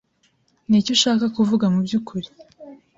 Ni 0.67 0.75
iki 0.79 0.91
ushaka 0.97 1.25
kuvuga 1.35 1.65
mu 1.73 1.79
by'ukuri? 1.85 2.27